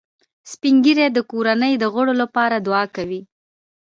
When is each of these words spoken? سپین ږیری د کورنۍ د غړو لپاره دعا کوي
سپین 0.51 0.75
ږیری 0.83 1.07
د 1.13 1.19
کورنۍ 1.31 1.73
د 1.77 1.83
غړو 1.93 2.13
لپاره 2.21 2.55
دعا 2.67 2.83
کوي 2.95 3.21